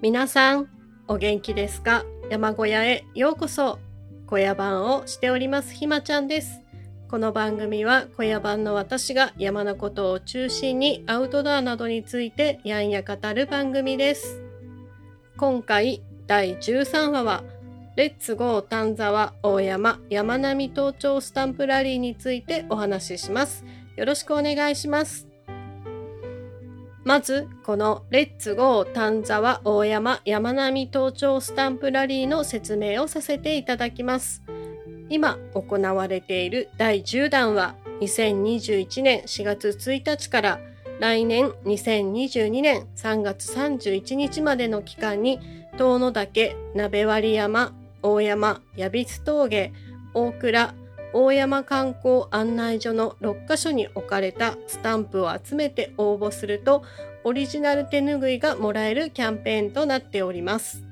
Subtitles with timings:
[0.00, 0.68] 皆さん、
[1.08, 2.04] お元気ですか？
[2.30, 3.78] 山小屋へようこそ。
[4.26, 6.60] 小屋番をしておりますひまちゃんです。
[7.08, 14.40] この番組は小屋番の私が山のことを中心にアウトドアなどについてやんや語る番組です。
[15.36, 17.42] 今回第13話は
[17.96, 23.64] レッツゴー丹沢大山山並登頂スタンプラリーについてお話しします。
[23.96, 25.29] よろしくお願いします。
[27.02, 34.42] まず、このレッツゴー丹沢大山山並登頂スタンプラリーの説明をさせていただきます。
[35.08, 40.60] 今行われている第10弾は2021年4月1日から
[41.00, 45.40] 来年2022年3月31日までの期間に
[45.78, 49.72] 遠野岳、鍋割山、大山、矢櫃峠、
[50.12, 50.74] 大倉、
[51.12, 56.82] 大山観光案内所の6カ所に置かれたスタンプを集めて応募すると
[57.24, 60.84] オリジナル手ぬぐいがもらえるキャンペーンとなっております。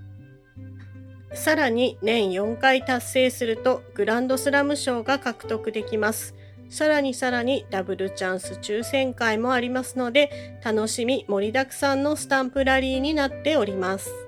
[1.34, 6.34] さらに年4回達成するとグランドスラム賞が獲得できます。
[6.70, 14.27] さらにさらにダブルチャンス抽選会もありますので楽しみ盛りだくさんのスタンプラリーになっております。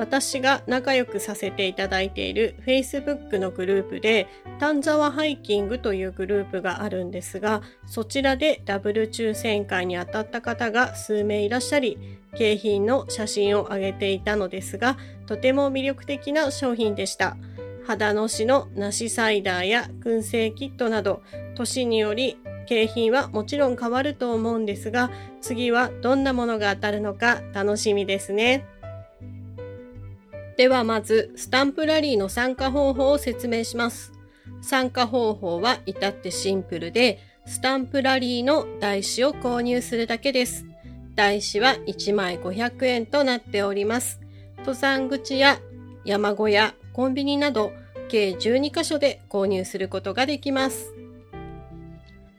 [0.00, 11.98] 私が仲良くさせていただいている Facebook のグループで、丹沢ハイキングというグループがあるんですが、そちらでダブル抽選会に当たった方が数名いらっしゃり、
[12.34, 17.36] 景品の写真を上げていたのですが、とても魅力的な商品でした。
[17.86, 21.22] 肌のしの梨サイダーや燻製キットなど、
[21.56, 25.10] 年により景品はもちろん変わると思うんですが、
[25.42, 28.64] 次はどんなものが当たるのか楽しみですね。
[30.60, 34.12] ではまず、スタンプラリーの参加方法を説明します。
[34.60, 40.66] 参加方法は至ってシンプルで、スタンプラリーの台紙を購入するだけです。
[41.14, 44.20] 台紙は1枚500円となっております。
[44.58, 45.58] 登山口や
[46.04, 47.72] 山小屋、コンビニなど
[48.10, 50.92] 計12カ所で購入することができます。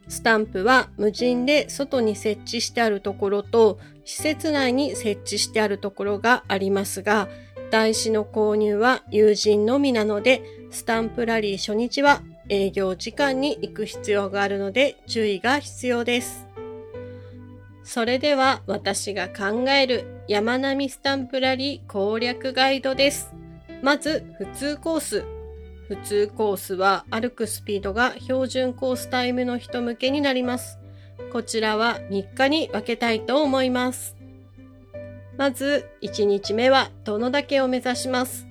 [0.07, 7.27] スタンプは無人で外に設置してあるところと施設内に設置してあるところがありますが、
[7.71, 16.47] 台紙の購入は友人のみなので、スタンプラリー初日は営業時間に行く必要があるので注意が必要です。
[17.83, 23.33] それでは私が考える山並スタンプラリー攻略ガイドです。
[23.81, 25.25] まず、普通コース。
[25.87, 30.77] 普通コースは歩くスピードが標準コースタイムの人向けになります。
[31.31, 34.20] こちらは3日に分けたいと思います。
[35.41, 38.45] まず1日目は遠野岳を目指します。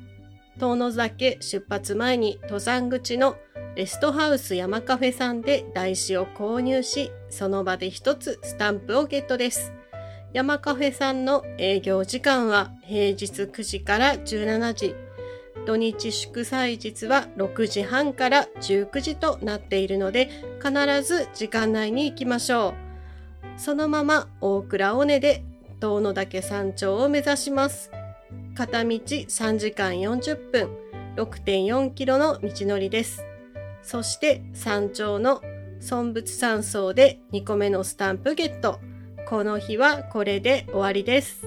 [0.58, 3.36] 遠野岳出発前に登山口の
[3.76, 9.72] レストハウス山カフェさんで台紙を購入し、その場で一つスタンプをゲットです。
[10.32, 14.96] 山カフェさんの営業時間は平日9時から17時、
[15.66, 20.28] 土日祝祭日は6時半から19時となっているので、
[20.60, 20.72] 必
[21.04, 22.70] ず時間内に行きましょ
[23.56, 23.60] う。
[23.60, 25.44] そのまま大倉尾根で
[25.80, 27.90] 遠野岳山頂を目指します。
[28.54, 30.68] 片道3時間40分、
[31.16, 33.24] 6.4キロの道のりです。
[33.82, 35.40] そして山頂の
[35.80, 38.78] 尊仏山荘で2個目のスタンプゲット。
[39.26, 41.46] この日はこれで終わりです。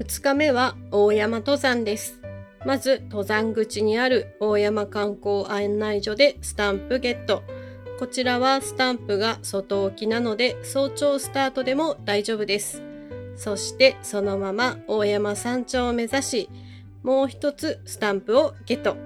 [0.00, 2.22] 2日目は大山登山です。
[2.64, 7.42] まず登山口にある大山観光案内所でスタンプゲット。
[7.98, 12.80] こちらはスタンプが外置きなので早朝スタートでも大丈夫です。
[13.34, 16.50] そしてそのまま大山山頂を目指し、
[17.02, 18.96] もう一つスタンプをゲット。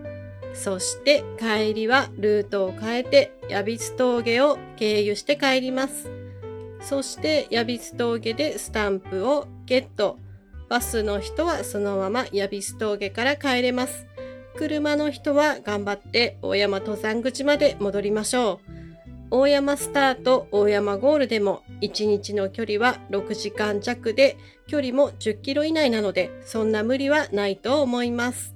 [0.53, 6.11] そして帰りはルートを変えて矢櫃峠を経由して帰ります。
[6.83, 10.19] そして矢櫃峠でスタンプをゲット。
[10.69, 14.07] バスの人はそのまま矢櫃峠から帰れます。
[14.57, 18.82] 車の人は頑張って大山登山口まで戻りましょう。
[19.35, 24.37] 大山スタート、大山ゴールでも1日の距離は6時間弱で
[24.67, 28.55] 距離も10キロ以内なのでそんな無理はないと思います。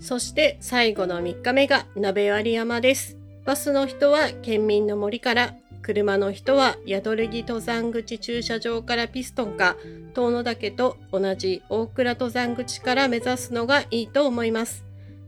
[0.00, 3.18] そして最後の3日目が鍋割山です。
[3.44, 9.76] バスの人は県民の森から、車の人は宿る木登山口駐車場からピストンか、
[10.14, 14.86] 遠野岳と同じ大倉登山口から目指すのがいいと思います。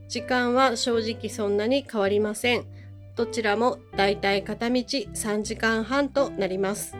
[0.08, 2.79] 時間は正直そんなに変わりません。
[3.16, 6.96] どちらもだいたい片道3時間半となります。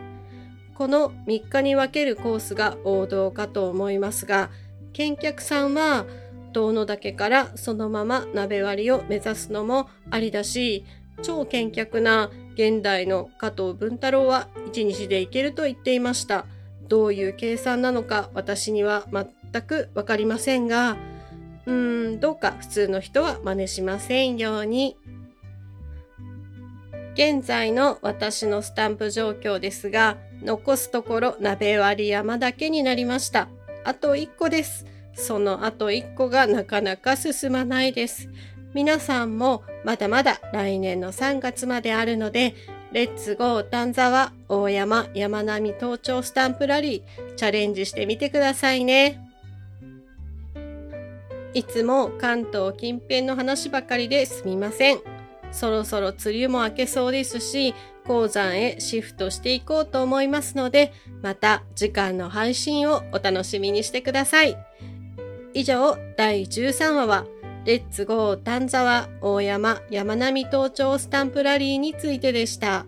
[0.74, 4.50] この3日に分けるコースが王道かと思いますが、
[4.92, 6.06] 見客さんは
[6.52, 10.84] 遠野岳からそのまま鍋割りを目指すのもありだし、
[11.22, 16.46] 超見客な現代の加藤文太郎は1日でいけると言っていました。
[16.88, 20.96] どういう計算なのか私には全くわかりませんが、
[21.66, 24.96] うーん、どうか普通の人は真似しませんように。
[27.14, 33.48] 現在の私のスタンプ状況ですが、残すところ鍋割り山だけになりました。
[33.84, 34.86] あと1個です。
[35.14, 38.28] そのあと1個がなかなか進まないです。
[38.72, 42.54] 皆さんもまだまだ来年の3月まであるので、
[42.92, 49.20] レッツゴー丹沢大山山並登頂スタンプラリーチャレンジしてみてくださいね。
[51.52, 55.09] いつも関東近辺の話ばかりですみません。
[55.52, 57.74] そろそろ梅雨も明けそうですし、
[58.06, 60.92] 鉱山へシフトしていこうと思いますので、
[61.22, 64.56] また次回の配信をお楽しみにしてください。
[65.54, 67.26] 以上、第13話は、
[67.64, 72.86] レッツゴー丹沢大山山並登頂スタンプラリーについてでした。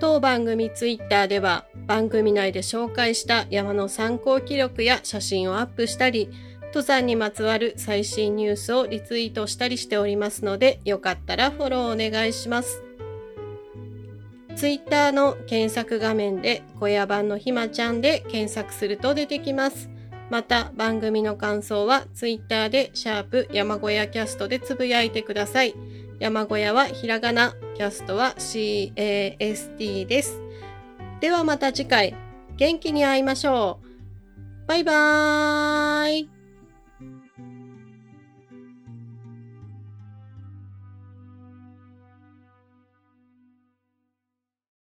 [0.00, 6.30] 当番組ツイッターでは番組内で紹介した山の参考記録や写真をアップしたり、
[6.74, 12.82] 登山にまつわる最新ニュースをリツイートしたりしておりますので、よかったらフォローお願いします。
[14.56, 19.88] ツイッターの検索画面で小屋版のひまちゃんで検索すると出てきます。
[20.30, 25.76] また番組の感想はツイッターでシャープ山小屋キャストでつぶやいてください。
[26.18, 30.42] 山小屋はひらがな、キャストは CAST です。
[31.20, 32.16] ではまた次回
[32.56, 34.66] 元気に会いましょう。
[34.66, 36.33] バイバーイ